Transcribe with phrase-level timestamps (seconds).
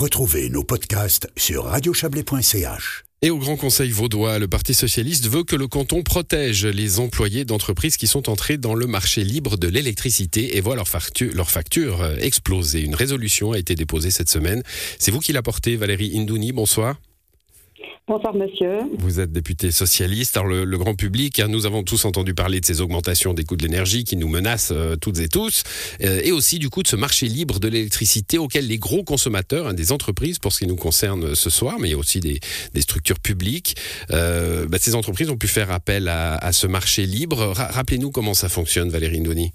[0.00, 3.04] Retrouvez nos podcasts sur radiochablais.ch.
[3.20, 7.44] Et au Grand Conseil vaudois, le Parti socialiste veut que le canton protège les employés
[7.44, 11.50] d'entreprises qui sont entrés dans le marché libre de l'électricité et voient leur facture, leur
[11.50, 12.80] facture euh, exploser.
[12.80, 14.62] Une résolution a été déposée cette semaine.
[14.98, 16.52] C'est vous qui la portez, Valérie Indouni.
[16.52, 16.96] Bonsoir.
[18.10, 18.78] Bonsoir monsieur.
[18.98, 20.36] Vous êtes député socialiste.
[20.36, 23.56] Alors le, grand public, hein, nous avons tous entendu parler de ces augmentations des coûts
[23.56, 25.62] de l'énergie qui nous menacent euh, toutes et tous,
[26.02, 29.68] euh, et aussi du coup de ce marché libre de l'électricité auquel les gros consommateurs,
[29.68, 32.40] hein, des entreprises pour ce qui nous concerne ce soir, mais aussi des,
[32.80, 33.76] structures publiques,
[34.10, 37.52] euh, bah, ces entreprises ont pu faire appel à, ce marché libre.
[37.54, 39.52] Rappelez-nous comment ça fonctionne, Valérie Ndoni.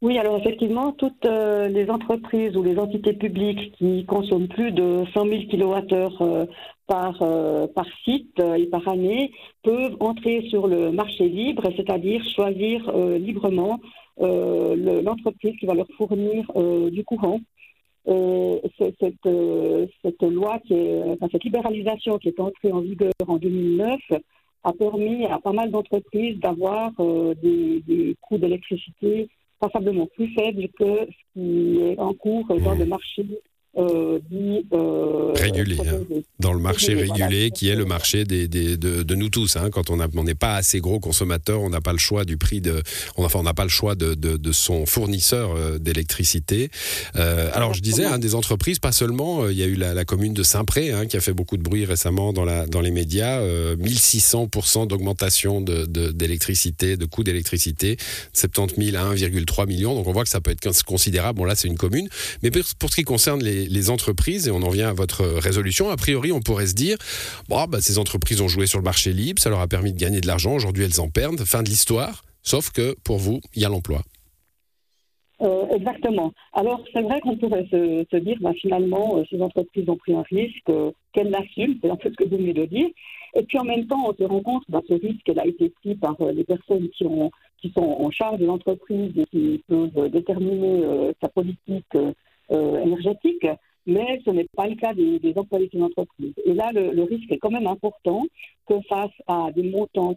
[0.00, 5.26] Oui, alors effectivement, toutes les entreprises ou les entités publiques qui consomment plus de 100
[5.26, 6.48] 000 kWh
[6.88, 9.30] par, euh, par site et par année
[9.62, 13.78] peuvent entrer sur le marché libre, c'est-à-dire choisir euh, librement
[14.20, 16.50] euh, l'entreprise qui va leur fournir
[16.90, 17.40] du courant.
[18.78, 19.28] cette,
[20.02, 24.00] cette loi, qui est, enfin, cette libéralisation qui est entrée en vigueur en 2009
[24.64, 26.90] a permis à pas mal d'entreprises d'avoir
[27.42, 29.28] des, des coûts d'électricité
[29.60, 33.26] passablement plus faibles que ce qui est en cours dans le marché
[33.76, 34.18] euh,
[34.72, 36.00] euh, régulé, hein.
[36.40, 39.56] dans le marché régulé, qui est le marché des, de, nous tous.
[39.56, 39.70] Hein.
[39.70, 42.82] Quand on n'est pas assez gros consommateur, on n'a pas le choix du prix de,
[43.16, 46.70] on, enfin, on n'a pas le choix de, de son fournisseur euh, d'électricité.
[47.14, 49.48] alors je disais, hein, des entreprises, pas seulement.
[49.48, 52.32] Il y a eu la, commune de Saint-Pré qui a fait beaucoup de bruit récemment
[52.32, 53.40] dans, la, dans les médias.
[53.76, 57.96] 1600% d'augmentation d'électricité, de, coût d'électricité,
[58.32, 59.94] 70 000 à 1,3 million.
[59.94, 61.38] Donc on voit que ça peut être considérable.
[61.38, 62.08] Bon là c'est une commune,
[62.42, 65.90] mais pour ce qui concerne les les, entreprises, et on en vient à votre résolution,
[65.90, 66.96] a priori, on pourrait se dire,
[67.48, 69.98] bon, bah, ces entreprises ont joué sur le marché libre, ça leur a permis de
[69.98, 73.62] gagner de l'argent, aujourd'hui elles en perdent, fin de l'histoire, sauf que pour vous, il
[73.62, 74.02] y a l'emploi.
[75.40, 76.32] Euh, exactement.
[76.52, 80.22] Alors, c'est vrai qu'on pourrait se, dire, bah, finalement, euh, ces entreprises ont pris un
[80.22, 82.88] risque, euh, qu'elles l'assument, c'est en fait ce que vous venez de dire.
[83.34, 85.68] Et puis, en même temps, on se rend compte que bah, ce risque a été
[85.68, 87.04] pris par les personnes qui,
[87.60, 91.86] qui sont en charge de l'entreprise et qui peuvent déterminer sa politique
[93.88, 96.34] mais ce n'est pas le cas des, employés d'une entreprise.
[96.44, 98.22] Et là, le, risque est quand même important
[98.66, 100.14] que face à des montants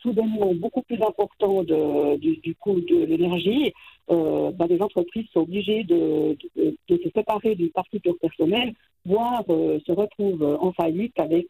[0.00, 3.72] soudainement beaucoup plus importants du, coût de l'énergie,
[4.10, 6.36] euh, bah, les entreprises sont obligées de,
[6.88, 8.72] se séparer d'une partie de leur personnel,
[9.04, 11.46] voire euh, se retrouvent en faillite avec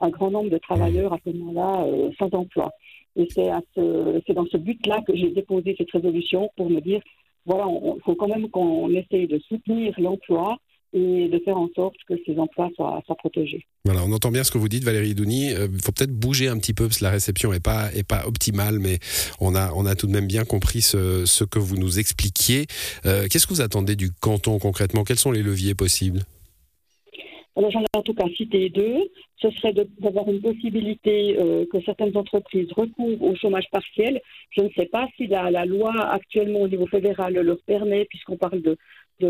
[0.00, 1.86] un grand nombre de travailleurs à ce moment-là
[2.18, 2.70] sans emploi.
[3.16, 7.00] Et c'est dans ce but-là que j'ai déposé cette résolution pour me dire
[7.46, 10.58] voilà, il faut quand même qu'on essaye de soutenir l'emploi
[10.92, 13.66] et de faire en sorte que ces emplois soient, protégés.
[13.84, 15.50] Voilà, on entend bien ce que vous dites, Valérie Douni.
[15.50, 17.90] Il euh, faut peut-être bouger un petit peu parce que la réception n'est pas,
[18.26, 18.98] optimale, mais
[19.40, 22.66] on a, tout de même bien compris ce, ce que vous nous expliquiez.
[23.04, 25.04] Euh, qu'est-ce que vous attendez du canton concrètement?
[25.04, 26.22] Quels sont les leviers possibles?
[27.56, 29.10] Alors j'en ai en tout cas cité deux.
[29.38, 34.20] Ce serait d'avoir une possibilité euh, que certaines entreprises recourent au chômage partiel.
[34.50, 38.60] Je ne sais pas si la, loi actuellement au niveau fédéral le permet, puisqu'on parle
[38.60, 38.76] de,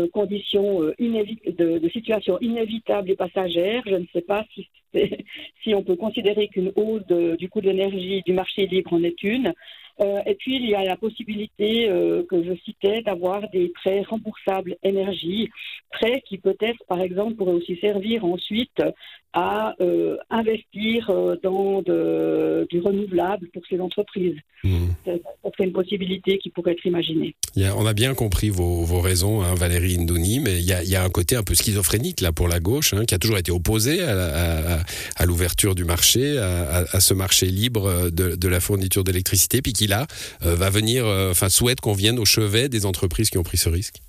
[0.07, 3.83] conditions euh, de, de, situations inévitables et passagères.
[3.85, 4.67] Je ne sais pas si,
[5.63, 9.23] si on peut considérer qu'une hausse du coût de l'énergie du marché libre en est
[9.23, 9.53] une.
[9.99, 14.03] Euh, et puis, il y a la possibilité euh, que je citais d'avoir des prêts
[14.03, 15.49] remboursables énergie,
[15.91, 18.81] prêts qui peut-être, par exemple, pourraient aussi servir ensuite
[19.33, 21.11] à euh, investir
[21.43, 24.37] dans du renouvelable pour ces entreprises.
[24.63, 24.87] Mmh.
[25.05, 27.35] Serait une possibilité qui pourrait être imaginée.
[27.55, 31.35] on a bien compris vos, raisons, hein, Valérie Indouni, mais il y, a, un côté
[31.35, 35.75] un peu schizophrénique là pour la gauche, hein, qui a toujours été opposé à, l'ouverture
[35.75, 40.07] du marché, à, ce marché libre de, de la fourniture d'électricité, puis qui là
[40.43, 43.57] euh, va venir, euh, enfin souhaite qu'on vienne au chevet des entreprises qui ont pris
[43.57, 44.01] ce risque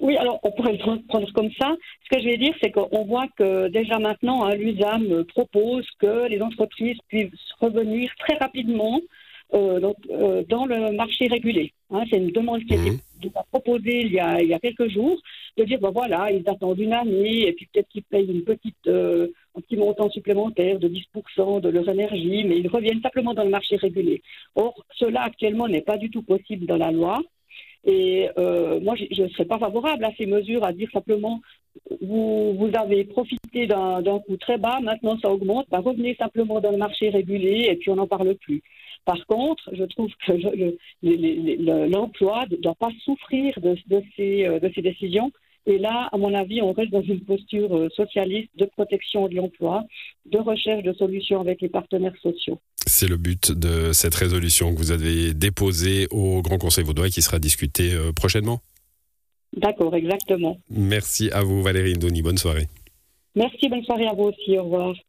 [0.00, 1.76] oui, alors on pourrait le prendre comme ça.
[2.04, 6.26] Ce que je vais dire, c'est qu'on voit que déjà maintenant, hein, l'USAM propose que
[6.26, 7.30] les entreprises puissent
[7.60, 9.00] revenir très rapidement
[9.52, 9.80] euh,
[10.48, 11.72] dans le marché régulé.
[11.90, 12.04] Hein.
[12.08, 13.30] c'est une demande qui a été mmh.
[13.50, 15.20] proposée il y a, il y a quelques jours,
[15.56, 18.86] de dire, ben voilà, ils attendent une année et puis peut-être qu'ils payent une petite,
[18.86, 23.50] un petit montant supplémentaire de 10% de leur énergie, mais ils reviennent simplement dans le
[23.50, 24.22] marché régulé.
[24.54, 27.20] Or, cela actuellement n'est pas du tout possible dans la loi.
[27.84, 31.40] Et euh, moi, je ne serais pas favorable à ces mesures, à dire simplement,
[32.00, 36.72] vous, vous avez profité d'un coût très bas, maintenant ça augmente, bah, revenez simplement dans
[36.72, 38.62] le marché régulé et puis on n'en parle plus.
[39.04, 40.32] Par contre, je trouve que
[41.02, 43.76] l'emploi ne doit pas souffrir de,
[44.16, 45.32] ces, euh, de ces décisions
[45.66, 49.34] et là, à mon avis, on reste dans une posture euh, socialiste de protection de
[49.34, 49.84] l'emploi,
[50.26, 52.58] de recherche de solutions avec les partenaires sociaux.
[52.86, 57.10] C'est le but de cette résolution que vous avez déposée au Grand Conseil vaudois et
[57.10, 58.60] qui sera discutée euh, prochainement
[59.56, 60.58] D'accord, exactement.
[60.70, 62.68] Merci à vous Valérie Doni, bonne soirée.
[63.34, 64.94] Merci, bonne soirée à vous aussi, au revoir.